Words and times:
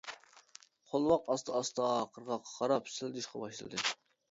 قولۋاق 0.93 1.29
ئاستا-ئاستا 1.33 1.91
قىرغاققا 2.17 2.51
قاراپ 2.55 2.93
سىلجىشقا 2.97 3.45
باشلىدى. 3.47 3.87